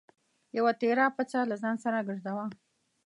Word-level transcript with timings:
یوه 0.57 0.71
تېره 0.81 1.05
پڅه 1.15 1.39
له 1.49 1.55
ځان 1.61 1.75
سره 1.85 2.05
ګرځوه. 2.07 2.45